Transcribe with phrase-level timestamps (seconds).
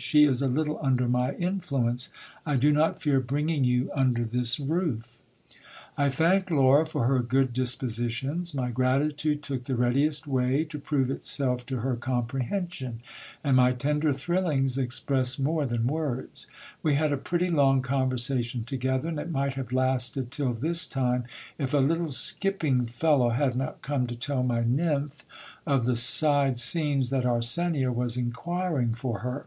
[0.00, 2.10] She is a little under my influence;
[2.46, 5.18] I do not fear bringing you under this roof.
[5.96, 8.54] I thanked Laura for her good dispositions.
[8.54, 13.00] My gratitude took the readiest way to prove itself to her comprehension;
[13.42, 16.46] and my tender thrillings expressed more than words.
[16.80, 21.24] We had a pretty long conversation together, and it might have lasted till this time,
[21.58, 25.24] if a little skipping fellow had not come to tell my nymph
[25.66, 29.46] of the side scenes that Arsenia was inquiring for her.